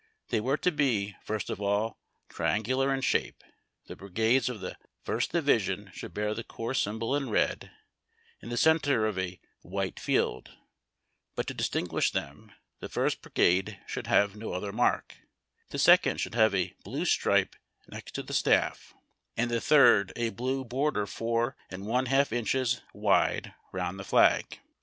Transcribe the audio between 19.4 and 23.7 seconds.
the third a blue border four and one half inches wide